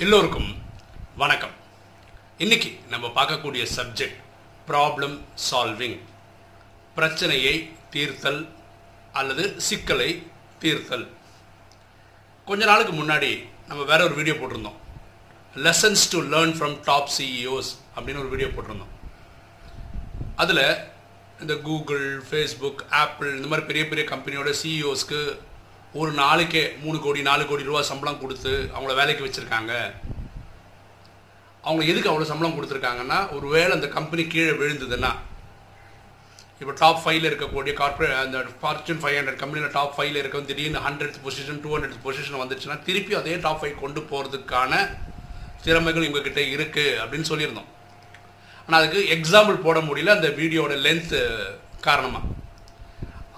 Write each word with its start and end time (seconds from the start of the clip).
எல்லோருக்கும் 0.00 0.62
வணக்கம். 1.16 1.50
இன்னைக்கு 2.38 2.78
நம்ம 2.88 3.06
பார்க்கக்கூடிய 3.06 3.66
சப்ஜெக்ட் 3.76 4.20
ப்ராப்ளம் 4.68 5.20
சால்விங் 5.50 5.98
பிரச்சனையை 6.94 7.70
தீர்த்தல் 7.90 8.48
அல்லது 9.12 9.60
சிக்கலை 9.60 10.26
தீர்த்தல். 10.58 11.08
கொஞ்ச 12.44 12.64
நாளுக்கு 12.64 12.92
முன்னாடி 12.92 13.46
நம்ம 13.68 13.84
வேற 13.84 14.04
ஒரு 14.04 14.14
வீடியோ 14.14 14.34
போட்டிருந்தோம். 14.34 14.76
Lessons 15.54 16.06
to 16.10 16.22
learn 16.22 16.54
from 16.58 16.78
top 16.84 17.10
CEOs 17.18 17.72
அப்படின்னு 17.96 18.18
ஒரு 18.18 18.28
வீடியோ 18.28 18.48
போட்டிருந்தோம். 18.48 18.94
அதில் 20.36 20.76
இந்த 21.40 21.56
கூகுள் 21.56 22.22
ஃபேஸ்புக் 22.30 22.88
ஆப்பிள் 22.90 23.36
இந்த 23.36 23.48
மாதிரி 23.48 23.66
பெரிய 23.66 23.88
பெரிய 23.88 24.08
கம்பெனியோட 24.08 24.54
சிஇஓஸ்க்கு 24.62 25.38
ஒரு 26.00 26.10
நாளைக்கே 26.22 26.62
மூணு 26.82 26.98
கோடி 27.04 27.20
நாலு 27.28 27.42
கோடி 27.46 27.68
ரூபா 27.68 27.80
சம்பளம் 27.90 28.20
கொடுத்து 28.22 28.52
அவங்கள 28.74 28.94
வேலைக்கு 28.98 29.26
வச்சுருக்காங்க. 29.26 29.72
அவங்க 31.64 31.82
எதுக்கு 31.90 32.10
அவ்வளோ 32.10 32.28
சம்பளம் 32.30 32.56
கொடுத்துருக்காங்கன்னா 32.56 33.18
ஒரு 33.36 33.46
வேளை 33.54 33.72
அந்த 33.76 33.88
கம்பெனி 33.96 34.22
கீழே 34.34 34.52
விழுந்ததுன்னா 34.60 35.12
இப்போ 36.60 36.72
டாப் 36.80 37.00
ஃபைவ்ல 37.02 37.28
இருக்கக்கூடிய 37.30 37.72
கார்பரேட் 37.80 38.14
அந்த 38.20 38.38
ஃபார்ச்சூன் 38.60 39.00
ஃபைவ் 39.02 39.16
ஹண்ட்ரட் 39.18 39.40
கம்பெனியில் 39.42 39.74
டாப் 39.76 39.94
ஃபைவ்ல 39.96 40.20
இருக்க 40.22 40.40
திடீர்னு 40.48 40.80
hundred 40.86 41.18
position 41.24 41.60
two 41.64 41.72
hundred 41.74 42.00
position 42.06 42.40
வந்துச்சுன்னா 42.42 42.76
திருப்பி 42.86 43.14
அதே 43.20 43.36
டாப் 43.44 43.60
ஃபைவ் 43.60 43.74
கொண்டு 43.82 44.00
போகிறதுக்கான 44.10 44.72
திறமைகள் 45.66 46.06
இவங்ககிட்ட 46.08 46.42
இருக்குது 46.54 46.98
அப்படின்னு 47.02 47.30
சொல்லியிருந்தோம். 47.30 47.70
ஆனால் 48.64 48.80
அதுக்கு 48.80 49.02
எக்ஸாம்பிள் 49.16 49.64
போட 49.66 49.78
முடியல. 49.88 50.16
அந்த 50.18 50.30
வீடியோட 50.40 50.74
லென்த்து 50.86 51.20
காரணமாக 51.86 52.36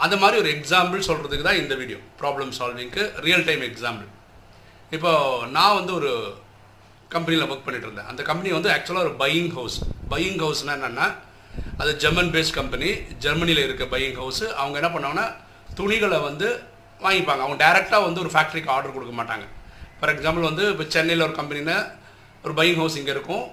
அந்த 0.04 0.16
மாதிரி 0.22 0.36
ஒரு 0.42 0.50
எக்ஸாம்பிள் 0.56 1.06
சொல்கிறதுக்கு 1.08 1.46
தான் 1.48 1.60
இந்த 1.62 1.74
வீடியோ 1.80 1.98
ப்ராப்ளம் 2.20 2.52
சால்விங்க்கு 2.58 3.02
ரியல் 3.26 3.46
டைம் 3.48 3.64
எக்ஸாம்பிள் 3.70 4.08
இப்போ 4.96 5.10
நான் 5.56 5.76
வந்து 5.78 5.92
ஒரு 5.98 6.12
கம்பெனியில் 7.14 7.48
ஒர்க் 7.50 7.66
பண்ணிட்டு 7.66 7.86
இருந்தேன். 7.88 8.08
அந்த 8.10 8.22
கம்பெனி 8.30 8.50
வந்து 8.56 8.70
ஆக்சுவலாக 8.76 9.06
ஒரு 9.06 9.14
பையிங் 9.22 9.52
ஹவுஸ் 9.58 9.76
பையிங் 10.12 10.40
ஹவுஸ்னால் 10.44 10.76
என்னென்னா 10.78 11.06
அது 11.82 11.90
ஜெர்மன் 12.02 12.32
பேஸ்ட் 12.34 12.56
கம்பெனி 12.58 12.88
ஜெர்மனியில் 13.24 13.62
இருக்க 13.66 13.84
பையிங் 13.94 14.18
ஹவுஸ் 14.22 14.42
அவங்க 14.60 14.76
என்ன 14.80 14.90
பண்ணுவாங்கன்னா 14.94 15.28
துணிகளை 15.78 16.18
வந்து 16.28 16.48
வாங்கிப்பாங்க. 17.04 17.42
அவங்க 17.44 17.58
டைரெக்டாக 17.64 18.06
வந்து 18.06 18.22
ஒரு 18.24 18.30
ஃபேக்ட்ரிக்கு 18.34 18.72
ஆர்டர் 18.74 18.96
கொடுக்க 18.96 19.14
மாட்டாங்க. 19.20 19.44
ஃபார் 19.98 20.12
எக்ஸாம்பிள் 20.14 20.48
வந்து 20.50 20.64
இப்போ 20.72 20.84
சென்னையில் 20.94 21.26
ஒரு 21.28 21.34
கம்பெனியில் 21.38 21.76
ஒரு 22.44 22.52
பையிங் 22.58 22.80
ஹவுஸ் 22.82 22.98
இங்கே 23.00 23.12
இருக்கும். 23.16 23.46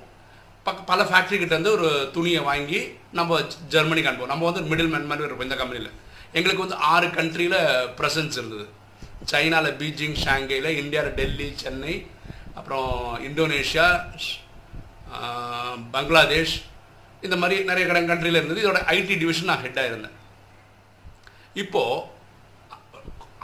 பக்க 0.66 0.80
பல 0.92 1.04
ஃபேக்ட்ரி 1.12 1.38
ஒரு 1.78 1.88
துணியை 2.16 2.42
வாங்கி 2.50 2.80
நம்ம 3.20 3.40
ஜெர்மனிக்கு 3.76 4.10
அனுப்புவோம். 4.10 4.34
நம்ம 4.34 4.46
வந்து 4.52 4.64
மிடில் 4.72 4.92
மேன் 4.94 5.10
மாதிரி 5.12 5.28
இருப்போம் 5.28 5.50
இந்த 5.50 5.60
கம்பெனியில் 5.62 5.94
எங்களுக்கு 6.38 6.66
வந்து 6.66 6.80
ஆறு 6.94 7.08
கண்ட்ரியில் 7.18 7.60
ப்ரெசன்ஸ் 8.00 8.38
இருந்தது. 8.40 8.66
சைனாவில் 9.32 9.78
பீஜிங் 9.82 10.18
ஷாங்கையில் 10.26 10.70
இந்தியாவில் 10.82 11.18
டெல்லி 11.20 11.48
சென்னை 11.64 11.96
அப்புறம் 12.58 12.92
இந்தோனேஷியா 13.28 13.88
பங்களாதேஷ் 15.96 16.56
இந்த 17.26 17.36
மாதிரி 17.42 17.56
நிறைய 17.70 17.86
கடன் 17.90 18.10
கண்ட்ரியில் 18.10 18.40
இருந்தது. 18.40 18.62
இதோட 18.64 18.80
ஐடி 18.96 19.16
டிவிஷன் 19.22 19.50
நான் 19.52 19.64
ஹெட்டாக 19.66 19.90
இருந்தேன். 19.92 20.16
இப்போது 21.64 22.04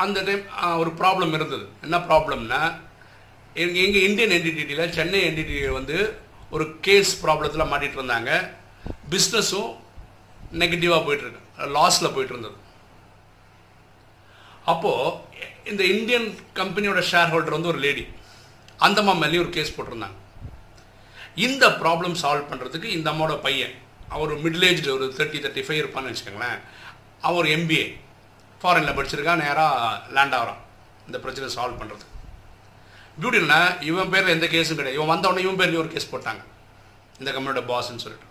அந்த 0.04 0.20
டைம் 0.28 0.44
ஒரு 0.82 0.92
ப்ராப்ளம் 1.00 1.34
இருந்தது. 1.38 1.66
என்ன 1.86 1.98
ப்ராப்ளம்னா 2.10 2.62
எங்கள் 3.64 3.84
எங்கள் 3.86 4.06
இந்தியன் 4.08 4.36
என்டிடியில் 4.38 4.94
சென்னை 4.98 5.20
என்டிடியில் 5.30 5.78
வந்து 5.80 5.98
ஒரு 6.56 6.66
கேஸ் 6.86 7.12
ப்ராப்ளத்தில் 7.24 7.70
மாட்டிகிட்டு 7.72 8.00
இருந்தாங்க. 8.00 8.32
பிஸ்னஸும் 9.14 9.72
நெகட்டிவாக 10.62 11.02
போயிட்டுருக்கு 11.06 11.70
லாஸில் 11.78 12.14
போயிட்டு 12.16 12.34
இருந்தது. 12.36 12.58
அப்போது 14.72 15.14
இந்த 15.72 15.84
இந்தியன் 15.94 16.28
கம்பெனியோட 16.60 17.02
ஷேர் 17.12 17.32
ஹோல்டர் 17.34 17.56
வந்து 17.58 17.72
ஒரு 17.72 17.80
லேடி 17.86 18.04
அந்த 18.86 19.00
அம்மா 19.02 19.14
மேலேயும் 19.22 19.44
ஒரு 19.46 19.52
கேஸ் 19.58 19.76
போட்டிருந்தாங்க. 19.76 20.18
இந்த 21.48 21.66
ப்ராப்ளம் 21.82 22.16
சால்வ் 22.22 22.50
பண்ணுறதுக்கு 22.52 22.88
இந்த 22.98 23.08
அம்மாவோட 23.12 23.36
பையன் 23.46 23.76
அவர் 24.16 24.32
மிடில் 24.44 24.66
ஏஜ் 24.70 24.90
ஒரு 24.96 25.06
தேர்ட்டி 25.18 25.40
தேர்ட்டி 25.44 25.64
ஃபைவ் 25.68 25.82
இருப்பான்னு 25.82 26.12
வச்சுக்கோங்களேன். 26.12 26.60
அவர் 27.30 27.48
எம்பிஏ 27.56 27.86
ஃபாரினில் 28.62 28.98
படிச்சிருக்கா 28.98 29.36
நேராக 29.44 30.02
லேண்ட் 30.18 30.36
ஆகிறான். 30.40 30.62
இந்த 31.08 31.18
பிரச்சனை 31.24 31.48
சால்வ் 31.56 31.80
பண்ணுறதுக்கு 31.82 32.12
பியூட்டினா 33.22 33.58
இவன் 33.90 34.12
பேரில் 34.14 34.36
எந்த 34.36 34.48
கேஸும் 34.54 34.78
கிடையாது. 34.78 34.98
இவன் 35.00 35.12
வந்தவொடனே 35.14 35.44
இவன் 35.46 35.60
பேர்லேயும் 35.60 35.84
ஒரு 35.86 35.92
கேஸ் 35.96 36.12
போட்டாங்க. 36.14 36.44
இந்த 37.20 37.30
கம்பெனியோட 37.32 37.64
பாஸ்ன்னு 37.72 38.04
சொல்லிட்டு. 38.06 38.30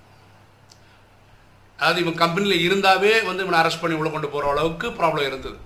அதாவது 1.78 2.00
இவன் 2.04 2.18
கம்பெனியில் 2.22 2.64
இருந்தாவே 2.66 3.12
வந்து 3.28 3.44
இவனை 3.44 3.58
அரெஸ்ட் 3.60 3.82
பண்ணி 3.82 3.98
உள்ளே 3.98 4.10
கொண்டு 4.14 4.28
போகிற 4.32 4.50
அளவுக்கு 4.54 4.88
ப்ராப்ளம் 4.98 5.28
இருந்தது. 5.30 5.58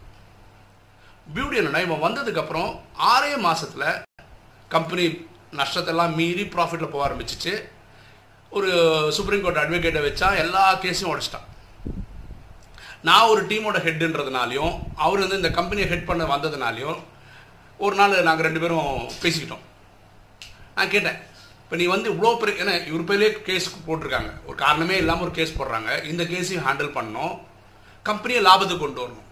பியூட்டி 1.34 1.56
என்னன்னா 1.60 1.80
இவன் 1.86 2.04
வந்ததுக்கப்புறம் 2.06 2.70
ஆறே 3.12 3.32
மாதத்தில் 3.46 3.88
கம்பெனி 4.74 5.04
நஷ்டத்தெல்லாம் 5.58 6.14
மீறி 6.18 6.44
ப்ராஃபிட்டில் 6.54 6.92
போக 6.92 7.02
ஆரம்பிச்சிச்சு. 7.06 7.52
ஒரு 8.56 8.70
சுப்ரீம் 9.16 9.44
கோர்ட் 9.44 9.60
அட்வொகேட்டை 9.62 10.02
வச்சா 10.06 10.28
எல்லா 10.42 10.62
கேஸையும் 10.84 11.12
உடச்சிட்டான். 11.12 11.46
நான் 13.08 13.30
ஒரு 13.32 13.42
டீமோட 13.50 13.78
ஹெட்டுன்றதுனாலையும் 13.86 14.74
அவர் 15.04 15.22
வந்து 15.24 15.40
இந்த 15.40 15.50
கம்பெனியை 15.58 15.86
ஹெட் 15.90 16.08
பண்ண 16.10 16.24
வந்ததுனாலையும் 16.34 17.00
ஒரு 17.84 17.94
நாள் 18.00 18.14
நாங்கள் 18.28 18.46
ரெண்டு 18.48 18.62
பேரும் 18.62 18.90
பேசிக்கிட்டோம். 19.22 19.64
நான் 20.76 20.92
கேட்டேன் 20.94 21.18
இப்போ 21.62 21.76
நீ 21.80 21.84
வந்து 21.92 22.08
இவ்வளோ 22.12 22.32
பெரிய 22.40 22.62
ஏன்னா 22.62 22.74
இவர் 22.90 23.06
பேர்லேயே 23.08 23.30
கேஸ் 23.48 23.68
போட்டிருக்காங்க. 23.86 24.30
ஒரு 24.48 24.56
காரணமே 24.64 24.96
இல்லாமல் 25.02 25.26
ஒரு 25.26 25.34
கேஸ் 25.38 25.58
போடுறாங்க. 25.58 25.90
இந்த 26.10 26.22
கேஸையும் 26.32 26.66
ஹேண்டில் 26.68 26.96
பண்ணோம் 26.98 27.34
கம்பெனியை 28.08 28.42
லாபத்துக்கு 28.48 28.84
கொண்டு 28.84 29.02
வரணும். 29.04 29.25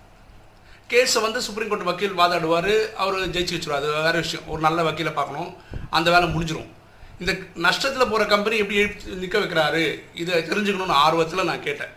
கேஸை 0.94 1.20
வந்து 1.26 1.40
சுப்ரீம் 1.46 1.70
கோர்ட் 1.72 1.88
வக்கீல் 1.90 2.18
வாதாடுவார் 2.22 2.72
அவர் 3.02 3.16
ஜெயிச்சு 3.36 3.54
வச்சுருவார் 3.56 3.82
அது 3.82 3.90
வேறு 4.06 4.24
விஷயம். 4.24 4.46
ஒரு 4.52 4.60
நல்ல 4.66 4.82
வக்கீலை 4.88 5.12
பார்க்கணும். 5.18 5.50
அந்த 5.98 6.08
வேலை 6.14 6.26
முடிஞ்சிடும் 6.34 6.70
இந்த 7.22 7.32
நஷ்டத்தில் 7.66 8.10
போகிற 8.12 8.24
கம்பெனி 8.32 8.56
எப்படி 8.62 8.78
நிற்க 9.22 9.36
வைக்கிறாரு? 9.42 9.82
இதை 10.22 10.40
தெரிஞ்சுக்கணும்னு 10.50 10.96
ஆர்வத்தில் 11.04 11.48
நான் 11.50 11.66
கேட்டேன். 11.66 11.92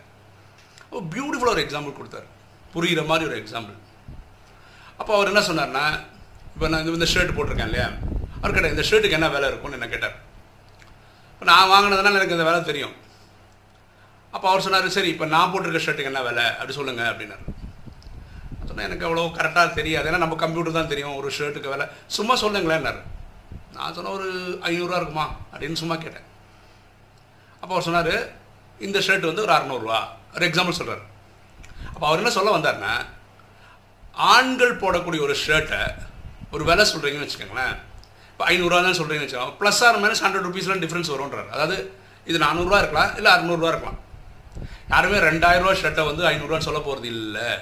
ஓ 0.92 1.02
பியூட்டிஃபுல்லாக 1.14 1.56
ஒரு 1.56 1.64
எக்ஸாம்பிள் 1.66 1.98
கொடுத்தாரு. 2.00 2.28
புரிகிற 2.74 3.02
மாதிரி 3.12 3.28
ஒரு 3.30 3.38
எக்ஸாம்பிள் 3.42 3.78
அப்போ 5.02 5.12
அவர் 5.16 5.30
என்ன 5.32 5.42
சொன்னார்னா 5.48 5.86
இப்போ 6.54 6.68
நான் 6.74 6.88
இந்த 7.00 7.08
ஷர்ட் 7.14 7.36
போட்டிருக்கேன் 7.38 7.70
இல்லையா? 7.72 7.90
அவர் 8.40 8.54
கேட்டார் 8.56 8.76
இந்த 8.76 8.86
ஷர்ட்டுக்கு 8.90 9.18
என்ன 9.20 9.28
வேலை 9.36 9.50
இருக்கும்னு 9.52 9.78
என்ன 9.80 9.90
கேட்டார். 9.94 10.16
இப்போ 11.34 11.46
நான் 11.52 11.72
வாங்கினதுனால 11.74 12.20
எனக்கு 12.20 12.38
இந்த 12.38 12.48
வேலை 12.50 12.62
தெரியும். 12.70 12.96
அப்போ 14.36 14.48
அவர் 14.52 14.66
சொன்னார் 14.68 14.96
சரி 14.98 15.12
இப்போ 15.16 15.28
நான் 15.36 15.52
போட்டிருக்க 15.52 15.86
ஷர்ட்டுக்கு 15.88 16.12
என்ன 16.14 16.24
வேலை? 16.30 16.46
அப்படி 16.60 16.78
சொல்லுங்கள் 16.80 17.12
அப்படின்னாரு. 17.12 17.44
எனக்கு 18.84 19.08
அவ்வளோ 19.08 19.26
கரெக்டாக 19.40 19.74
தெரியாது. 19.74 20.12
ஏன்னா 20.12 20.18
நம்ம 20.18 20.36
கம்ப்யூட்டர் 20.36 20.74
தான் 20.74 20.88
தெரியும். 20.88 21.16
ஒரு 21.16 21.32
ஷர்ட்டுக்கு 21.38 21.70
வேலை. 21.70 21.86
சும்மா 22.08 22.36
சொல்லுங்களேன்னாரு. 22.42 23.02
நான் 23.74 23.94
சொன்னேன் 23.94 24.14
ஒரு 24.14 24.60
ஐநூறுரூவா 24.64 24.96
இருக்குமா? 24.96 25.36
அப்படின்னு 25.54 25.74
சும்மா 25.74 25.96
கேட்டேன். 25.96 26.26
அப்போ 27.62 27.74
அவர் 27.76 27.84
சொன்னார் 27.84 28.30
இந்த 28.80 29.00
ஷர்ட் 29.00 29.30
வந்து 29.30 29.42
ஒரு 29.42 29.54
அறநூறுவா. 29.54 30.00
ஒரு 30.36 30.48
எக்ஸாம்பிள் 30.48 30.80
சொல்கிறார் 30.80 31.04
அப்போ 31.94 32.08
அவர் 32.08 32.18
என்ன 32.18 32.30
சொல்ல 32.30 32.58
வந்தார்னா 32.58 33.06
ஆண்கள் 34.14 34.80
போடக்கூடிய 34.80 35.22
ஒரு 35.22 35.36
ஷர்ட்டை 35.48 35.94
ஒரு 36.52 36.64
விலை 36.64 36.86
சொல்கிறீங்கன்னு 36.94 37.28
வச்சுக்கோங்களேன். 37.28 37.76
இப்போ 38.32 38.46
ஐநூறுரூவா 38.52 38.82
தான் 38.82 39.00
சொல்கிறீங்கன்னு 39.00 39.28
வச்சுக்கோங்க. 39.28 39.56
ப்ளஸ் 39.60 39.84
ஆர் 39.84 40.02
மைனஸ் 40.04 40.24
ஹண்ட்ரட் 40.26 40.48
ருபீஸ்லாம் 40.48 40.84
டிஃப்ரென்ஸ் 40.84 41.12
வரும்ன்றார். 41.14 41.50
அதாவது 41.50 41.94
இது 42.26 42.38
நானூறுரூவா 42.40 42.78
இருக்கலாம் 42.78 43.16
இல்லை 43.16 43.32
அறநூறுரூவா 43.32 43.68
இருக்கலாம். 43.68 44.00
யாருமே 44.90 45.18
ரெண்டாயிரரூவா 45.18 45.74
ஷர்ட்டை 45.82 46.06
வந்து 46.06 46.24
ஐநூறுரூவான்னு 46.24 46.68
சொல்ல 46.70 46.80
போகிறது 46.80 47.08
இல்லை. 47.08 47.60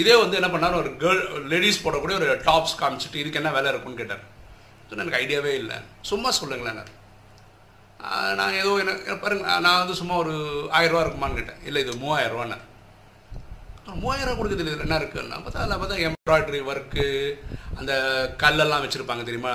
இதே 0.00 0.14
வந்து 0.22 0.38
என்ன 0.40 0.48
பண்ணார்? 0.52 0.80
ஒரு 0.82 0.90
கேர்ள் 1.02 1.22
லேடிஸ் 1.52 1.82
போடக்கூடிய 1.84 2.16
ஒரு 2.20 2.28
டாப்ஸ் 2.48 2.78
காமிச்சிட்டு 2.82 3.20
இதுக்கு 3.22 3.40
என்ன 3.40 3.50
வேலை 3.56 3.70
இருக்குன்னு 3.72 4.00
கேட்டார். 4.00 4.22
சொன்ன 4.88 5.04
எனக்கு 5.04 5.20
ஐடியாவே 5.22 5.52
இல்லை. 5.62 5.76
சும்மா 6.10 6.30
சொல்லுங்களேன் 6.38 6.78
நான். 6.80 6.92
ஏதோ 8.62 8.70
என்ன 8.82 9.16
பாருங்க 9.24 9.44
நான் 9.66 9.80
வந்து 9.82 9.94
சும்மா 10.00 10.14
ஒரு 10.22 10.34
ஆயிரரூவா 10.78 11.02
இருக்குமான்னு 11.04 11.38
கேட்டேன். 11.38 11.60
இல்லை 11.68 11.82
இது 11.84 11.92
மூவாயிரரூவான்னு 12.04 12.58
மூவாயிரரூவா 14.02 14.36
கொடுக்குறது 14.36 14.60
தெரியுது 14.62 14.86
என்ன 14.86 14.98
இருக்குன்னா 15.00 15.38
பார்த்தா 15.44 15.62
அதில் 15.62 15.80
பார்த்தா 15.80 16.02
எம்ப்ராய்டரி 16.08 16.60
ஒர்க்கு 16.70 17.06
அந்த 17.78 17.92
கல்லெல்லாம் 18.42 18.84
வச்சுருப்பாங்க 18.84 19.24
தெரியுமா? 19.30 19.54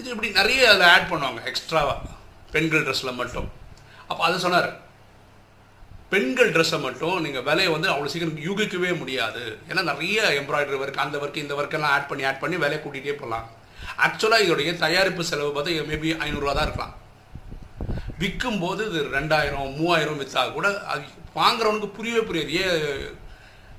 இது 0.00 0.08
இப்படி 0.14 0.28
நிறைய 0.40 0.68
அதில் 0.72 0.90
ஆட் 0.94 1.08
பண்ணுவாங்க 1.12 1.40
எக்ஸ்ட்ராவாக 1.50 2.16
பெண்கள் 2.54 2.84
ட்ரெஸ்ஸில் 2.86 3.18
மட்டும். 3.20 3.48
அப்போ 4.10 4.22
அதை 4.26 4.36
சொன்னார். 4.44 4.68
பெண்கள் 6.12 6.52
ட்ரெஸ்ஸை 6.54 6.78
மட்டும் 6.84 7.16
நீங்கள் 7.24 7.44
விலையை 7.48 7.70
வந்து 7.74 7.88
அவ்வளோ 7.92 8.10
சீக்கிரம் 8.12 8.38
யூகிக்கவே 8.46 8.90
முடியாது. 9.00 9.42
ஏன்னா 9.70 9.82
நிறைய 9.90 10.20
எம்ப்ராய்டரி 10.40 10.78
ஒர்க் 10.82 11.04
அந்த 11.04 11.16
ஒர்க் 11.24 11.42
இந்த 11.42 11.54
ஒர்க்கெல்லாம் 11.60 11.94
ஆட் 11.96 12.08
பண்ணி 12.10 12.24
ஆட் 12.28 12.40
பண்ணி 12.42 12.56
விலையை 12.62 12.78
கூட்டிகிட்டே 12.84 13.16
போகலாம். 13.22 13.46
ஆக்சுவலாக 14.06 14.44
இதோடைய 14.46 14.72
தயாரிப்பு 14.84 15.28
செலவு 15.30 15.52
பார்த்தா 15.56 15.84
மேபி 15.90 16.08
ஐநூறுரூவா 16.26 16.54
தான் 16.58 16.66
இருக்கலாம். 16.68 16.94
விற்கும் 18.22 18.60
போது 18.64 18.82
இது 18.90 19.00
ரெண்டாயிரம் 19.18 19.68
மூவாயிரம் 19.80 20.20
விற்றா 20.22 20.42
கூட 20.56 20.68
அது 20.92 21.04
வாங்குறவனுக்கு 21.40 21.96
புரியவே 21.98 22.22
புரியாது. 22.28 22.52
ஏன் 22.62 22.82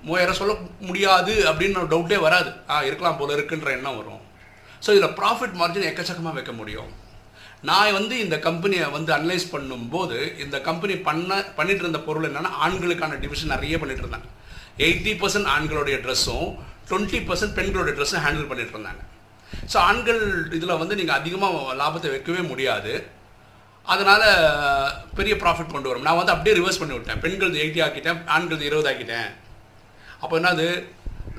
மூவாயிரம் 0.07 0.39
சொல்ல 0.41 0.53
முடியாது 0.89 1.33
அப்படின்னு 1.49 1.89
டவுட்டே 1.93 2.19
வராது. 2.27 2.51
ஆ 2.71 2.75
இருக்கலாம் 2.89 3.19
போல 3.21 3.35
இருக்குன்ற 3.37 3.69
எண்ணம் 3.77 3.99
வரும். 4.01 4.23
ஸோ 4.85 4.89
இதில் 4.95 5.15
ப்ராஃபிட் 5.19 5.59
மார்ஜின் 5.61 5.89
எக்கச்சக்கமாக 5.91 6.37
வைக்க 6.37 6.53
முடியும். 6.59 6.91
நான் 7.67 7.95
வந்து 7.97 8.15
இந்த 8.23 8.35
கம்பெனியை 8.47 8.85
வந்து 8.97 9.11
அனலைஸ் 9.17 9.45
பண்ணும்போது 9.53 10.17
இந்த 10.43 10.57
கம்பெனி 10.67 10.95
பண்ண 11.07 11.39
பண்ணிட்டு 11.57 11.83
இருந்த 11.83 11.99
பொருள் 12.07 12.27
என்னன்னா 12.29 12.51
ஆண்களுக்கான 12.65 13.19
டிவிஷன் 13.23 13.53
நிறைய 13.55 13.77
பண்ணிட்டு 13.79 14.03
இருந்தாங்க 14.05 14.29
எயிட்டி 14.87 15.13
பர்சன்ட் 15.21 15.51
ஆண்களுடைய 15.55 15.95
ட்ரெஸ்ஸும் 16.05 16.49
டுவெண்ட்டி 16.89 17.19
பர்சன்ட் 17.29 17.55
பெண்களுடைய 17.57 17.93
ட்ரெஸ்ஸும் 17.97 18.25
ஹேண்டில் 18.25 18.49
பண்ணிட்டு 18.51 18.75
இருந்தாங்க 18.75 19.03
ஸோ 19.71 19.77
ஆண்கள் 19.89 20.21
இதில் 20.57 20.79
வந்து 20.81 20.97
நீங்கள் 20.99 21.17
அதிகமாக 21.19 21.73
லாபத்தை 21.81 22.09
வைக்கவே 22.13 22.41
முடியாது. 22.51 22.93
அதனால் 23.85 24.25
பெரிய 25.17 25.33
ப்ராஃபிட் 25.43 25.73
கொண்டு 25.73 25.89
வரும். 25.89 26.05
நான் 26.07 26.19
வந்து 26.19 26.33
அப்படியே 26.33 26.55
ரிவர்ஸ் 26.57 26.79
பண்ணி 26.81 26.95
விட்டேன். 26.95 27.21
பெண்கள் 27.23 27.59
எயிட்டி 27.61 27.79
ஆக்கிட்டேன் 27.85 28.19
ஆண்கள் 28.35 28.65
இருபது 28.67 28.89
ஆக்கிட்டேன். 28.91 29.29
அப்போ 30.23 30.33
என்னது? 30.39 30.67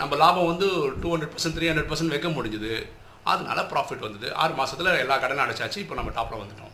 நம்ம 0.01 0.17
லாபம் 0.23 0.51
வந்து 0.53 0.69
two 1.03 1.09
hundred 1.13 1.35
percent 1.35 1.57
three 1.57 1.69
hundred 1.71 1.91
percent 1.91 2.15
வைக்க 2.15 2.29
முடிஞ்சுது. 2.29 2.75
அதனால 3.31 3.63
ப்ராஃபிட் 3.63 3.99
வந்தது. 3.99 4.35
ஆறு 4.35 4.55
மாதத்தில் 4.55 4.87
எல்லா 4.87 5.23
கடனும் 5.23 5.49
அடைச்சாச்சு. 5.49 5.77
இப்போ 5.77 5.95
நம்ம 5.95 6.11
டாப்பில் 6.11 6.45
வந்துட்டோம். 6.45 6.69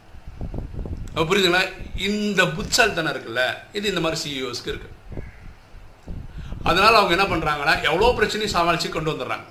அப்போ 1.14 1.34
புரியுதுங்களா? 1.34 1.72
இந்த 2.00 2.44
புத்தால்தனம் 2.44 3.14
இருக்குல்ல 3.16 3.54
இது 3.72 3.88
இந்த 3.88 4.00
மாதிரி 4.00 4.20
சிஇஓஸ்க்கு 4.20 4.64
இருக்குது 4.64 4.94
அதனால் 6.62 6.94
அவங்க 6.94 7.24
என்ன 7.24 7.36
பண்ணுறாங்கன்னா 7.36 7.82
எவ்வளோ 7.82 8.14
பிரச்சனையும் 8.18 8.46
சமாளித்து 8.46 8.88
கொண்டு 8.88 9.10
வந்துடுறாங்க. 9.10 9.44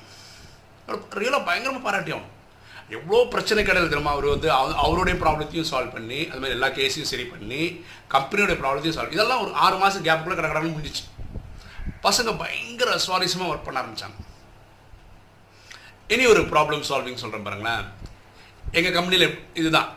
ரியலாக 0.88 1.46
பயங்கரமாக 1.46 1.92
பாராட்டியும். 1.92 2.22
எவ்வளோ 2.90 3.26
பிரச்சனை 3.30 3.64
கிடையாது 3.64 3.92
தெரியுமா? 3.92 4.16
அவர் 4.16 4.30
வந்து 4.30 4.52
அவ- 4.52 4.76
அவருடைய 4.76 5.24
ப்ராப்ளத்தையும் 5.24 5.66
சால்வ் 5.72 5.92
பண்ணி 5.92 6.30
அது 6.30 6.40
மாதிரி 6.40 6.50
எல்லா 6.50 6.68
கேஸையும் 6.68 7.02
சரி 7.02 7.24
பண்ணி 7.24 7.86
கம்பெனியோடைய 8.12 8.54
ப்ராப்ளத்தையும் 8.54 8.98
சால்வ் 8.98 9.12
இதெல்லாம் 9.12 9.42
ஒரு 9.42 9.54
ஆறு 9.54 9.78
மாதம் 9.78 10.04
கேப்புக்குள்ளே 10.04 10.36
கடை 10.36 10.52
கடன் 10.52 10.76
முடிஞ்சிச்சு. 10.76 11.24
பசங்க 12.04 12.38
பயங்கர 12.38 12.96
சுவாரஸ்யமாக 12.96 13.48
ஒர்க் 13.48 13.64
பண்ண 13.64 13.82
ஆரம்பிச்சாங்க. 13.82 14.25
இனி 16.14 16.26
ஒரு 16.32 16.42
ப்ராப்ளம் 16.42 16.84
சால்விங் 16.90 17.22
சொல்கிறேன் 17.22 17.46
பாருங்களேன். 17.46 17.86
எங்கள் 18.78 18.96
கம்பெனியில் 18.98 19.40
இதுதான். 19.54 19.90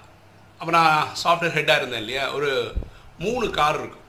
அப்போ 0.60 0.70
நான் 0.76 1.08
சாஃப்ட்வேர் 1.25 1.56
ஹெட்டாக 1.56 1.81
இருந்தேன் 1.81 2.02
இல்லையா? 2.05 2.25
ஒரு 2.37 2.50
மூணு 3.25 3.50
கார் 3.50 3.78
இருக்கும். 3.81 4.06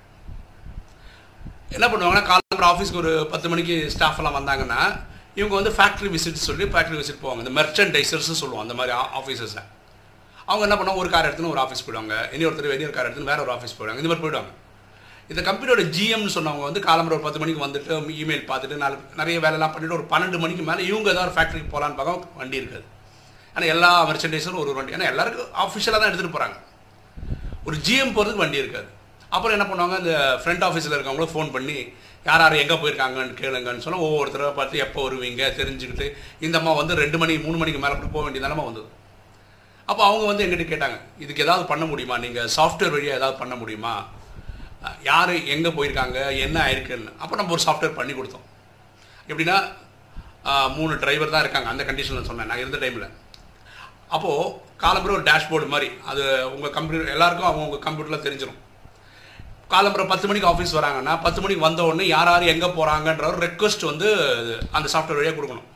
என்ன 1.75 1.87
பண்ணுவாங்கன்னா 1.87 2.23
காலம்பர 2.29 2.65
ஆஃபீஸ்க்கு 2.71 3.01
ஒரு 3.03 3.27
பத்து 3.31 3.49
மணிக்கு 3.49 3.75
ஸ்டாஃப் 3.95 4.19
எல்லாம் 4.21 4.37
வந்தாங்கன்னா 4.39 4.79
இவங்க 5.39 5.55
வந்து 5.59 5.73
ஃபேக்ட்ரி 5.77 6.09
விசிட் 6.15 6.45
சொல்லி 6.47 6.65
ஃபேக்ட்ரி 6.75 6.97
விசிட் 7.01 7.21
போவாங்க. 7.23 7.41
இந்த 7.43 7.53
மெர்ச்சன்டைசர்ஸ் 7.59 8.39
சொல்லுவோம் 8.41 8.63
அந்த 8.65 8.77
மாதிரி 8.79 8.95
ஆஃபீஸர்ஸை 9.19 9.63
அவங்க 10.45 10.63
என்ன 10.67 10.77
பண்ணுவாங்க 10.79 11.03
ஒரு 11.03 11.09
கார் 11.09 11.29
எடுத்துன்னு 11.29 11.53
ஒரு 11.55 11.61
ஆஃபீஸ் 11.65 11.85
போயிடுவாங்க. 11.85 12.15
இனி 12.33 12.45
ஒருத்தர் 12.45 12.73
வெளியே 12.73 12.89
கார் 12.89 13.09
எடுத்துன்னு 13.09 13.31
வேற 13.33 13.41
ஒரு 13.45 13.53
ஆஃபீஸ் 13.55 13.77
போயிடுவாங்க. 13.77 14.01
இந்த 14.03 14.11
மாதிரி 14.11 14.25
போயிடுவாங்க. 14.25 14.51
இந்த 15.31 15.41
கம்பெனியோட 15.47 15.81
ஜிஎம்னு 15.95 16.33
சொன்னவங்க 16.35 16.63
வந்து 16.67 16.81
காலம்பரம் 16.85 17.17
ஒரு 17.17 17.25
பத்து 17.25 17.39
மணிக்கு 17.41 17.65
வந்துட்டு 17.65 17.91
இமெயில் 18.21 18.47
பார்த்துட்டு 18.51 18.77
நாலு 18.83 18.95
நிறைய 19.19 19.37
வேலைலாம் 19.43 19.73
பண்ணிவிட்டு 19.73 19.97
ஒரு 19.97 20.05
பன்னெண்டு 20.13 20.37
மணிக்கு 20.43 20.63
மேலே 20.69 20.81
இவங்க 20.91 21.09
ஏதாவது 21.15 21.33
ஃபேக்ட்ரிக்கு 21.35 21.69
போகலான்னு 21.73 21.97
பார்க்க 21.99 22.39
வண்டி 22.39 22.57
இருக்காது. 22.61 22.85
ஆனால் 23.53 23.71
எல்லா 23.73 23.91
மெர்ச்சன்டைசரும் 24.09 24.61
ஒரு 24.61 24.71
ஒரு 24.71 24.77
வண்டி. 24.79 24.95
ஏன்னா 24.97 25.09
எல்லாருக்கும் 25.11 25.51
ஆஃபிஷியலாக 25.63 25.99
தான் 26.01 26.09
எடுத்துகிட்டு 26.09 26.35
போகிறாங்க 26.37 26.57
ஒரு 27.67 27.77
ஜிஎம் 27.87 28.13
போகிறதுக்கு 28.15 28.43
வண்டி 28.43 28.61
இருக்காது. 28.63 28.89
அப்புறம் 29.35 29.55
என்ன 29.57 29.65
பண்ணுவாங்க? 29.71 29.95
இந்த 30.03 30.13
ஃப்ரண்ட் 30.43 30.63
ஆஃபீஸில் 30.67 30.95
இருக்கவங்களும் 30.97 31.33
ஃபோன் 31.33 31.49
பண்ணி 31.55 31.79
யார் 32.27 32.43
யார் 32.43 32.61
எங்கே 32.63 32.77
போயிருக்காங்கன்னு 32.81 33.39
கேளுங்கன்னு 33.41 33.83
சொன்னால் 33.85 34.05
ஒவ்வொருத்தரை 34.07 34.47
பார்த்து 34.59 34.83
எப்போ 34.85 34.99
வருவீங்க? 35.07 35.41
தெரிஞ்சுக்கிட்டு 35.59 36.07
இந்த 36.45 36.55
அம்மா 36.59 36.71
வந்து 36.79 36.95
ரெண்டு 37.03 37.19
மணி 37.23 37.35
மூணு 37.47 37.59
மணிக்கு 37.63 37.81
மேலே 37.83 37.95
கூட 37.99 38.09
போக 38.15 38.23
வேண்டிய 38.25 38.43
நிலமை 38.45 38.63
வந்தது. 38.69 38.89
அப்போ 39.91 40.01
அவங்க 40.07 40.25
வந்து 40.31 40.45
எங்கிட்ட 40.45 40.65
கேட்டாங்க 40.71 40.97
இதுக்கு 41.25 41.45
ஏதாவது 41.45 41.65
பண்ண 41.73 41.85
முடியுமா? 41.91 42.17
நீங்கள் 42.25 42.49
சாஃப்ட்வேர் 42.57 42.95
வழியாக 42.95 43.19
ஏதாவது 43.21 43.37
பண்ண 43.43 43.55
முடியுமா? 43.61 43.93
யார் 45.09 45.33
எங்கே 45.53 45.71
போயிருக்காங்க 45.77 46.17
என்ன 46.45 46.57
ஆயிருக்குன்னு. 46.65 47.13
அப்போ 47.23 47.33
நம்ம 47.39 47.53
ஒரு 47.55 47.63
சாஃப்ட்வேர் 47.67 47.97
பண்ணி 47.99 48.13
கொடுத்தோம். 48.19 48.45
எப்படின்னா 49.29 49.57
மூணு 50.77 50.93
டிரைவர் 51.01 51.33
தான் 51.33 51.43
இருக்காங்க. 51.45 51.69
அந்த 51.73 51.83
கண்டிஷனில் 51.89 52.27
சொன்னேன் 52.29 52.49
நான் 52.51 52.61
இருந்த 52.63 52.77
டைமில் 52.83 53.07
அப்போது 54.15 54.53
காலம்புற 54.83 55.11
ஒரு 55.17 55.25
டேஷ்போர்டு 55.29 55.67
மாதிரி. 55.73 55.89
அது 56.11 56.21
உங்கள் 56.55 56.73
கம்ப்யூட்டர் 56.77 57.13
எல்லாருக்கும் 57.15 57.49
அவங்க 57.49 57.65
உங்கள் 57.67 57.83
கம்ப்யூட்டரில் 57.87 58.25
தெரிஞ்சிடும் 58.27 58.59
காலம்புற 59.73 60.03
பத்து 60.11 60.27
மணிக்கு 60.29 60.49
ஆஃபீஸ் 60.51 60.77
வராங்கன்னா 60.77 61.13
பத்து 61.25 61.39
மணிக்கு 61.43 61.65
வந்த 61.67 61.81
உடனே 61.87 62.05
யார் 62.13 62.31
யார் 62.31 62.51
எங்கே 62.53 62.69
போகிறாங்கன்ற 62.77 63.25
ஒரு 63.31 63.39
ரெக்வஸ்ட் 63.47 63.83
வந்து 63.91 64.07
அந்த 64.77 64.87
சாஃப்ட்வேர் 64.93 65.19
வழியாக 65.19 65.37
கொடுக்கணும். 65.39 65.67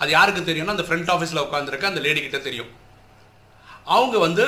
அது 0.00 0.10
யாருக்கு 0.16 0.48
தெரியும்னா 0.50 0.76
அந்த 0.76 0.86
ஃப்ரண்ட் 0.88 1.10
ஆஃபீஸில் 1.14 1.44
உட்காந்துருக்க 1.46 1.92
அந்த 1.92 2.02
லேடிக்கிட்ட 2.06 2.40
தெரியும். 2.48 2.70
அவங்க 3.96 4.16
வந்து 4.26 4.44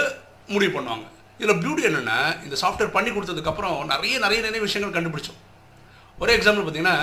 முடிவு 0.54 0.72
பண்ணுவாங்க. 0.76 1.06
இதில் 1.38 1.60
பியூட்டி 1.62 1.82
என்னென்னா 1.88 2.18
இந்த 2.46 2.56
சாஃப்ட்வேர் 2.62 2.94
பண்ணி 2.96 3.10
கொடுத்ததுக்கப்புறம் 3.14 3.76
நிறைய 3.92 4.14
நிறைய 4.24 4.40
நிறைய 4.46 4.60
விஷயங்கள் 4.66 4.96
கண்டுபிடிச்சோம். 4.96 5.40
ஒரே 6.22 6.32
எக்ஸாம்பிள் 6.38 6.64
பார்த்தீங்கன்னா 6.64 6.96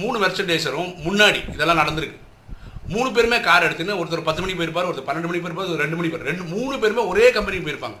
மூணு 0.00 0.16
மெர்ச்சன்டைசரும் 0.22 0.90
முன்னாடி 1.06 1.40
இதெல்லாம் 1.54 1.80
நடந்திருக்கு. 1.82 2.18
மூணு 2.94 3.08
பேருமே 3.16 3.38
கார் 3.48 3.66
எடுத்துன்னு 3.66 3.98
ஒருத்தர் 4.00 4.28
பத்து 4.28 4.42
மணிக்கு 4.42 4.60
போயிருப்பார் 4.60 4.88
ஒருத்தர் 4.88 5.08
பன்னெண்டு 5.08 5.28
மணிக்கு 5.28 5.44
போயிருப்பார் 5.44 5.72
ஒரு 5.74 5.82
ரெண்டு 5.84 5.96
மணிக்கு 5.98 6.12
போயிருப்பார். 6.14 6.32
ரெண்டு 6.32 6.52
மூணு 6.54 6.74
பேருமே 6.82 7.04
ஒரே 7.12 7.26
கம்பெனிக்கு 7.36 7.66
போயிருப்பாங்க. 7.66 7.98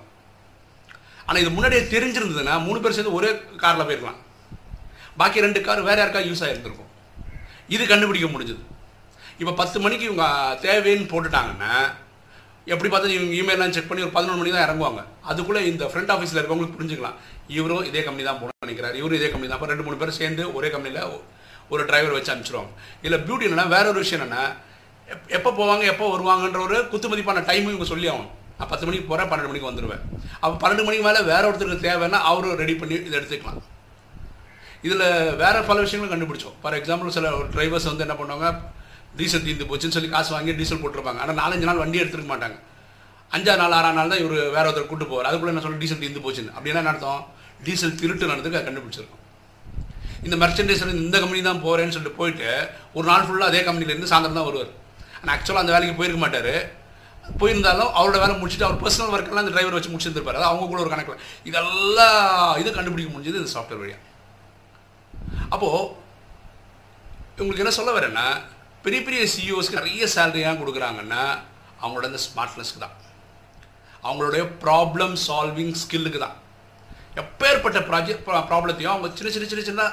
ஆனால் 1.26 1.40
இது 1.42 1.50
முன்னாடியே 1.56 1.82
தெரிஞ்சிருந்ததுன்னா 1.94 2.54
மூணு 2.66 2.78
பேர் 2.84 2.96
சேர்ந்து 2.98 3.16
ஒரே 3.18 3.30
காரில் 3.62 3.86
போயிருக்கலாம் 3.88 4.20
பாக்கி 5.20 5.44
ரெண்டு 5.46 5.60
கார் 5.66 5.86
வேறு 5.88 6.00
யாருக்கா 6.02 6.22
யூஸ் 6.28 6.44
ஆகிருந்துருக்கும் 6.46 6.90
இது 7.74 7.82
கண்டுபிடிக்க 7.92 8.28
முடிஞ்சது. 8.34 8.62
இப்போ 9.40 9.52
பத்து 9.60 9.78
மணிக்கு 9.84 10.08
இவங்க 10.08 10.26
தேவைன்னு 10.64 11.10
போட்டுட்டாங்கன்னா 11.12 11.72
எப்படி 12.72 12.88
பார்த்தா 12.92 13.12
இவங்க 13.18 13.34
இமெயிலாம் 13.40 13.74
செக் 13.76 13.90
பண்ணி 13.90 14.04
ஒரு 14.06 14.14
பதினொன்று 14.16 14.40
மணி 14.40 14.50
தான் 14.54 14.66
இறங்குவாங்க. 14.66 15.00
அதுக்குள்ளே 15.30 15.60
இந்த 15.72 15.84
ஃப்ரண்ட் 15.92 16.12
ஆஃபீஸில் 16.14 16.40
இருக்கவங்களுக்கு 16.40 16.76
புரிஞ்சுக்கலாம். 16.78 17.16
இவரும் 17.58 17.86
இதே 17.90 18.02
கம்பெனி 18.06 18.26
தான் 18.28 18.40
போகணும்னு 18.40 18.66
நினைக்கிறார். 18.66 18.96
இவரும் 19.00 19.18
இதே 19.20 19.30
கம்பெனி 19.32 19.48
தான். 19.50 19.58
அப்போ 19.58 19.70
ரெண்டு 19.72 19.86
மூணு 19.86 20.00
பேர் 20.02 20.18
சேர்ந்து 20.20 20.44
ஒரே 20.58 20.70
கம்பெனியில் 20.74 21.16
ஒரு 21.74 21.82
டிரைவர் 21.88 22.14
வச்சு 22.16 22.32
அனுப்பிச்சிடுவாங்க 22.32 22.72
இதில் 23.04 23.22
பியூட்டி 23.26 23.46
என்னென்னா 23.48 23.66
வேற 23.76 23.84
ஒரு 23.92 24.00
விஷயம் 24.04 24.22
என்னன்னா 24.22 24.44
எப் 25.14 25.30
எப்போ 25.36 25.50
போவாங்க 25.58 25.84
எப்போ 25.92 26.04
வருவாங்கன்ற 26.14 26.60
ஒரு 26.68 26.76
குத்துமதிப்பான 26.92 27.42
டைமும் 27.50 27.72
இவங்க 27.74 27.88
சொல்லி 27.92 28.08
ஆகணும். 28.12 28.32
நான் 28.58 28.70
பத்து 28.72 28.86
மணிக்கு 28.86 29.06
போகிறேன் 29.10 29.28
பன்னெண்டு 29.30 29.50
மணிக்கு 29.50 29.70
வந்துடுவேன் 29.70 30.02
அப்போ 30.40 30.54
பன்னெண்டு 30.62 30.86
மணிக்கு 30.86 31.04
மேலே 31.08 31.20
வேற 31.32 31.42
ஒருத்தருக்கு 31.50 31.86
தேவைன்னா 31.88 32.18
அவரும் 32.30 32.58
ரெடி 32.62 32.74
பண்ணி 32.80 32.96
இதை 33.08 33.16
எடுத்துக்கலாம். 33.20 33.60
இதில் 34.86 35.06
வேறு 35.42 35.58
பல 35.70 35.78
விஷயங்களும் 35.86 36.12
கண்டுபிடிச்சோம். 36.14 36.56
ஃபார் 36.60 36.76
எக்ஸாம்பிள் 36.80 37.16
சில 37.16 37.30
டிரைவர்ஸ் 37.54 37.88
வந்து 37.90 38.06
என்ன 38.06 38.16
பண்ணுவாங்க 38.20 38.48
டீசல் 39.18 39.46
தீர்ந்து 39.46 39.68
போச்சுன்னு 39.70 39.96
சொல்லி 39.96 40.10
காசு 40.14 40.30
வாங்கி 40.34 40.52
டீசல் 40.60 40.82
போட்டிருப்பாங்க. 40.82 41.20
ஆனால் 41.22 41.38
நாலஞ்சு 41.42 41.68
நாள் 41.68 41.82
வண்டி 41.82 42.00
எடுத்துருக்க 42.02 42.30
மாட்டாங்க. 42.34 42.58
அஞ்சாறு 43.36 43.60
நாள் 43.62 43.76
ஆறாம் 43.78 43.98
நாள் 43.98 44.12
தான் 44.12 44.20
இவர் 44.22 44.36
வேற 44.56 44.64
ஒருத்தர் 44.68 44.90
கூட்டு 44.90 45.06
போவார். 45.10 45.28
அதுக்குள்ளே 45.28 45.52
என்ன 45.54 45.62
சொல்லி 45.64 45.80
டீசல் 45.82 46.02
தீர்ந்து 46.04 46.24
போச்சுன்னு. 46.26 46.52
அப்படின்னா 46.56 46.80
என்ன 46.82 46.92
அர்த்தம் 46.94 47.22
டீசல் 47.66 47.96
திருட்டு 48.00 48.30
நடந்ததுக்கு 48.30 48.66
கண்டுபிடிச்சிருக்கோம். 48.68 49.22
இந்த 50.26 50.36
மெர்ச்சன்டைசர் 50.42 50.90
இந்த 51.06 51.16
கம்பெனி 51.22 51.42
தான் 51.48 51.62
போகிறேன்னு 51.64 51.94
சொல்லிட்டு 51.96 52.18
போயிட்டு 52.20 52.48
ஒரு 52.96 53.06
நாள் 53.10 53.24
ஃபுல்லாக 53.26 53.50
அதே 53.52 53.60
கம்பெனிலேருந்து 53.68 54.10
சாயந்தரம் 54.10 54.38
தான் 54.38 54.48
வருவார். 54.48 54.72
ஆனால் 55.20 55.32
ஆக்சுவலாக 55.34 55.64
அந்த 55.64 55.72
வேலைக்கு 55.74 55.98
போயிருக்க 56.00 56.20
மாட்டார். 56.24 56.52
போயிருந்தாலும் 57.40 57.90
அவரோட 57.98 58.16
வேலை 58.22 58.34
முடிச்சுட்டு 58.40 58.66
அவர் 58.68 58.80
பர்சனல் 58.82 59.12
ஒர்க்கெல்லாம் 59.14 59.44
அந்த 59.44 59.52
டிரைவர் 59.54 59.76
வச்சு 59.76 59.92
முடிச்சிருந்துருப்பார். 59.92 60.38
அது 60.40 60.48
அவங்க 60.50 60.68
கூட 60.72 60.80
ஒரு 60.84 60.92
கணக்கில். 60.94 61.20
இதெல்லாம் 61.50 62.20
இது 62.62 62.70
கண்டுபிடிக்க 62.78 63.10
முடிஞ்சது 63.14 63.40
இந்த 63.42 63.52
சாஃப்ட்வேர் 63.56 63.82
வழியாக 63.82 64.06
அப்போது 65.54 65.78
உங்களுக்கு 67.40 67.64
என்ன 67.64 67.74
சொல்ல 67.78 67.90
வரேன்னா 67.98 68.26
பெரிய 68.84 69.00
பெரிய 69.06 69.22
சிஇஓஸ்க்கு 69.32 69.78
நிறைய 69.80 70.04
சேலரி 70.14 70.42
ஏன் 70.48 70.60
கொடுக்குறாங்கன்னா 70.60 71.22
அவங்களோட 71.80 72.06
இந்த 72.10 72.20
ஸ்மார்ட்னஸ்க்கு 72.26 72.82
தான். 72.84 72.94
அவங்களுடைய 74.06 74.42
ப்ராப்ளம் 74.62 75.14
சால்விங் 75.26 75.74
ஸ்கில்லுக்கு 75.82 76.20
தான். 76.24 76.36
எப்பேற்பட்ட 77.22 77.78
ப்ராஜெக்ட் 77.90 78.24
ப்ராப்ளத்தையும் 78.50 78.92
அவங்க 78.94 79.08
சின்ன 79.18 79.30
சின்ன 79.34 79.48
சின்ன 79.50 79.64
சின்ன 79.70 79.84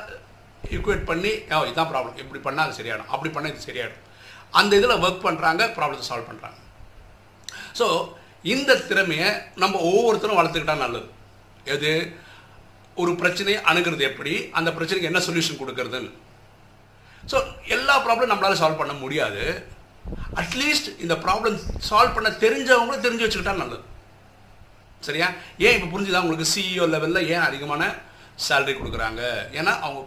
ஈக்குவேட் 0.76 1.10
பண்ணி 1.10 1.32
ஓ 1.56 1.60
இதான் 1.72 1.90
ப்ராப்ளம் 1.92 2.22
இப்படி 2.24 2.40
பண்ணால் 2.46 2.68
அது 2.68 2.78
சரியாயிடும். 2.80 3.10
அப்படி 3.14 3.30
பண்ணால் 3.36 3.54
இது 3.54 3.68
சரியாயிடும். 3.70 4.04
அந்த 4.60 4.72
இதில் 4.80 5.02
ஒர்க் 5.04 5.26
பண்ணுறாங்க 5.28 5.64
ப்ராப்ளத்தை 5.78 6.06
சால்வ் 6.10 6.30
பண்ணுறாங்க 6.30 6.60
ஸோ 7.80 7.88
இந்த 8.54 8.72
திறமையை 8.90 9.30
நம்ம 9.64 9.80
ஒவ்வொருத்தரும் 9.90 10.40
வளர்த்துக்கிட்டா 10.40 10.78
நல்லது. 10.86 11.08
எது? 11.76 11.92
ஒரு 13.02 13.12
பிரச்சனையை 13.22 13.60
அணுகிறது 13.70 14.04
எப்படி? 14.12 14.34
அந்த 14.60 14.70
பிரச்சனைக்கு 14.78 15.10
என்ன 15.12 15.22
சொல்யூஷன் 15.28 15.62
கொடுக்கறதுன்னு. 15.62 16.12
ஸோ 17.32 17.38
எல்லா 17.68 17.96
ப்ராப்ளம் 18.06 18.32
நம்மளால 18.32 18.58
சால்வ் 18.62 18.82
பண்ண 18.82 18.94
முடியாது. 18.94 19.44
அட்லீஸ்ட் 20.42 20.90
இந்த 21.04 21.16
ப்ராப்ளம் 21.24 21.58
சால்வ் 21.90 22.16
பண்ண 22.18 22.30
தெரிஞ்சவங்களும் 22.44 23.06
தெரிஞ்சு 23.06 23.26
வச்சுக்கிட்டா 23.26 23.56
நல்லது. 23.64 23.84
சரியா? 25.08 25.28
ஏன் 25.58 25.76
இப்போ 25.78 25.88
புரிஞ்சுதான் 25.94 26.26
உங்களுக்கு 26.26 26.52
சிஇஓ 26.54 26.86
லெவலில் 26.94 27.28
ஏன் 27.34 27.46
அதிகமான 27.48 27.84
சேலரி 28.48 28.74
கொடுக்குறாங்க? 28.78 29.22
ஏன்னா 29.60 29.74
அவங்க 29.86 30.00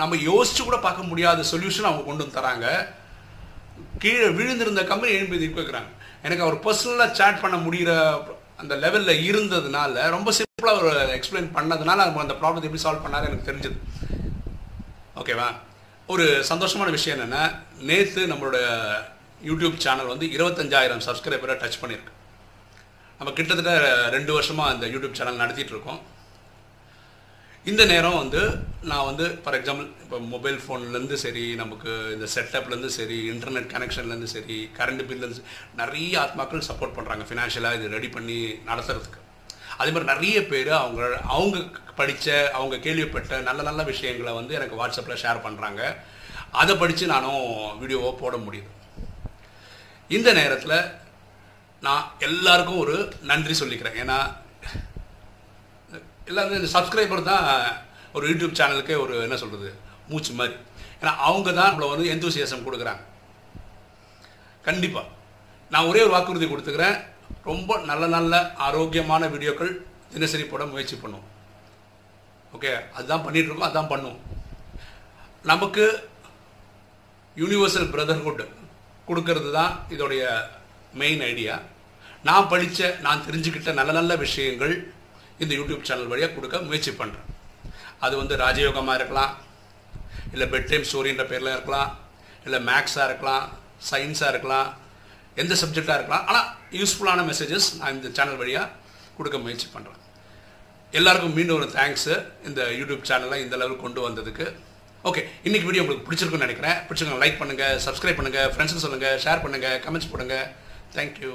நம்ம 0.00 0.16
யோசிச்சு 0.16 0.62
கூட 0.64 0.76
பார்க்க 0.76 1.10
முடியாத 1.10 1.44
சொல்யூஷன் 1.52 1.88
அவங்க 1.88 2.04
கொண்டு 2.06 2.22
வந்து 2.24 2.38
தராங்க. 2.38 2.66
கீழே 4.02 4.28
விழுந்திருந்த 4.38 4.82
கம்பெனி 4.84 5.12
எழுப்பி 5.16 5.38
திருப்பி 5.38 5.60
வைக்கிறாங்க? 5.60 5.90
எனக்கு 6.22 6.44
அவர் 6.46 6.58
பர்சனலாக 6.66 7.16
சேட் 7.20 7.40
பண்ண 7.40 7.56
முடிகிற 7.56 7.90
அந்த 8.56 8.74
லெவலில் 8.82 9.22
இருந்ததுனால 9.30 10.10
ரொம்ப 10.16 10.32
சிம்பிளாக 10.38 10.76
அவர் 10.76 11.14
எக்ஸ்பிளைன் 11.18 11.48
பண்ணதுனால 11.56 12.04
அவங்க 12.04 12.20
அந்த 12.24 12.36
ப்ராப்ளத்தை 12.42 12.68
எப்படி 12.68 12.84
சால்வ் 12.84 13.04
பண்ணாரு 13.06 13.28
எனக்கு 13.30 13.48
தெரிஞ்சது. 13.50 13.78
ஓகேவா 15.22 15.48
ஒரு 16.08 16.24
சந்தோஷமான 16.50 16.90
விஷயம் 16.90 17.16
என்னென்னா 17.16 17.44
நேற்று 17.88 18.22
நம்மளோட 18.32 18.58
யூடியூப் 19.44 19.80
சேனல் 19.84 20.12
வந்து 20.12 20.26
இருபத்தஞ்சாயிரம் 20.36 21.02
சப்ஸ்கிரைபரை 21.06 21.54
டச் 21.54 21.80
பண்ணியிருக்கு 21.80 22.12
நம்ம 23.18 23.32
கிட்டத்தட்ட 23.32 23.72
ரெண்டு 24.08 24.32
வருஷமாக 24.32 24.74
அந்த 24.74 24.86
யூடியூப் 24.86 25.18
சேனல் 25.20 25.42
நடத்திட்டுருக்கோம் 25.42 26.00
இந்த 27.64 27.84
நேரம் 27.84 28.18
வந்து 28.18 28.40
நான் 28.82 29.06
வந்து 29.06 29.24
ஃபார் 29.42 29.54
எக்ஸாம்பிள் 29.54 29.86
இப்போ 30.02 30.18
மொபைல் 30.34 30.58
ஃபோன்லேருந்து 30.64 31.16
சரி 31.24 31.44
நமக்கு 31.54 31.92
இந்த 32.14 32.26
செட்டப்லேருந்து 32.34 32.90
சரி 32.98 33.18
இன்டர்நெட் 33.32 33.70
கனெக்ஷன்லேருந்து 33.74 34.32
சரி 34.36 34.58
கரண்ட் 34.78 35.06
பில்லேருந்து 35.10 35.46
நிறைய 35.76 36.20
ஆத்மாக்கள் 36.24 36.68
சப்போர்ட் 36.70 36.96
பண்ணுறாங்க 36.98 37.26
ஃபினான்ஷியலாக 37.30 37.78
இது 37.80 37.94
ரெடி 37.96 38.08
பண்ணி 38.08 38.38
நடத்துறதுக்கு. 38.66 39.20
அதே 39.78 39.90
மாதிரி 39.92 40.12
நிறைய 40.12 40.38
பேர் 40.52 40.70
அவங்க 40.82 41.02
அவங்க 41.34 41.56
படித்த 41.98 42.26
அவங்க 42.58 42.76
கேள்விப்பட்ட 42.86 43.40
நல்ல 43.48 43.60
நல்ல 43.68 43.82
விஷயங்களை 43.92 44.32
வந்து 44.38 44.56
எனக்கு 44.58 44.78
வாட்ஸ்அப்பில் 44.80 45.22
ஷேர் 45.22 45.44
பண்ணுறாங்க 45.46 45.82
அதை 46.60 46.74
படித்து 46.82 47.06
நானும் 47.14 47.44
வீடியோவை 47.82 48.10
போட 48.22 48.36
முடியுது 48.46 48.70
இந்த 50.16 50.28
நேரத்தில் 50.40 50.76
நான் 51.86 52.04
எல்லாருக்கும் 52.26 52.82
ஒரு 52.82 52.94
நன்றி 53.30 53.54
சொல்லிக்கிறேன். 53.60 53.96
ஏன்னா 54.02 54.18
எல்லாருமே 56.30 56.60
இந்த 56.60 56.70
சப்ஸ்கிரைபர் 56.76 57.28
தான் 57.32 57.44
ஒரு 58.16 58.24
யூடியூப் 58.30 58.56
சேனலுக்கே 58.60 58.96
ஒரு 59.04 59.14
என்ன 59.26 59.36
சொல்கிறது 59.42 59.68
மூச்சு 60.10 60.32
மாதிரி. 60.38 60.56
ஏன்னா 61.00 61.12
அவங்க 61.28 61.48
தான் 61.58 61.70
நம்மளை 61.70 61.88
வந்து 61.92 62.12
எந்தூசியசம் 62.14 62.64
கொடுக்குறாங்க. 62.66 63.02
கண்டிப்பாக 64.68 65.12
நான் 65.72 65.88
ஒரே 65.90 66.00
ஒரு 66.06 66.14
வாக்குறுதி 66.14 66.46
கொடுத்துக்கிறேன். 66.48 66.96
ரொம்ப 67.46 67.78
நல்ல 67.90 68.04
நல்ல 68.06 68.34
ஆரோக்கியமான 68.66 69.22
வீடியோக்கள் 69.34 69.72
தினசரி 70.12 70.44
போட 70.44 70.64
முயற்சி 70.66 70.96
பண்ணுவோம் 70.96 71.26
ஓகே? 72.52 72.72
அதுதான் 72.96 73.24
பண்ணிகிட்ருக்கோம் 73.24 73.46
இருக்கோம் 73.46 73.70
அதான் 73.70 73.92
பண்ணுவோம் 73.92 74.20
நமக்கு 75.44 75.84
யூனிவர்சல் 77.36 77.90
பிரதர்ஹுட் 77.94 78.44
கொடுக்கறது 79.08 79.50
தான் 79.52 79.72
இதோடைய 79.94 80.22
மெயின் 80.92 81.22
ஐடியா 81.22 81.56
நான் 82.24 82.48
படித்த 82.48 82.88
நான் 83.00 83.24
தெரிஞ்சுக்கிட்ட 83.26 83.72
நல்ல 83.72 83.92
நல்ல 83.92 84.12
விஷயங்கள் 84.16 84.74
இந்த 85.38 85.52
யூடியூப் 85.54 85.86
சேனல் 85.88 86.12
வழியாக 86.12 86.34
கொடுக்க 86.34 86.60
முயற்சி 86.60 86.92
பண்ணுறேன் 86.92 87.28
அது 87.98 88.14
வந்து 88.16 88.34
ராஜயோகமாக 88.36 88.98
இருக்கலாம் 88.98 89.34
இல்லை 90.32 90.46
பெட் 90.48 90.68
டைம் 90.70 90.88
ஸ்டோரின்ற 90.90 91.24
பேரில் 91.24 91.54
இருக்கலாம் 91.54 91.90
இல்லை 92.44 92.58
மேக்ஸாக 92.68 93.08
இருக்கலாம் 93.08 93.44
சயின்ஸாக 93.90 94.32
இருக்கலாம் 94.32 94.68
எந்த 95.34 95.54
சப்ஜெக்டாக 95.62 95.96
இருக்கலாம். 95.98 96.26
ஆனால் 96.26 96.48
யூஸ்ஃபுல்லான 96.72 97.24
மெசேஜஸ் 97.30 97.68
நான் 97.78 97.94
இந்த 97.94 98.08
சேனல் 98.18 98.36
வழியாக 98.36 98.72
கொடுக்க 99.16 99.38
முயற்சி 99.38 99.68
பண்ணுறேன் 99.74 100.02
எல்லாருக்கும் 100.92 101.36
மீண்டும் 101.38 101.56
ஒரு 101.56 101.68
தேங்க்ஸு 101.76 102.14
இந்த 102.44 102.62
யூடியூப் 102.80 103.06
சேனலை 103.10 103.38
இந்த 103.44 103.56
லெவலுக்கு 103.56 103.84
கொண்டு 103.86 104.00
வந்ததுக்கு. 104.06 104.46
ஓகே 105.04 105.22
இன்னைக்கு 105.42 105.66
வீடியோ 105.68 105.82
உங்களுக்கு 105.82 106.06
பிடிச்சிருக்குன்னு 106.06 106.46
நினைக்கிறேன் 106.46 106.78
பிடிச்சிருக்கோம் 106.88 107.22
லைக் 107.24 107.40
பண்ணுங்கள் 107.40 107.78
சப்ஸ்கிரைப் 107.86 108.18
பண்ணுங்கள் 108.20 108.48
ஃப்ரெண்ட்ஸுக்கு 108.52 108.84
சொல்லுங்கள் 108.86 109.18
ஷேர் 109.24 109.42
பண்ணுங்கள் 109.44 109.76
கமெண்ட்ஸ் 109.84 110.10
பண்ணுங்கள் 110.12 110.46
தேங்க்யூ 110.94 111.32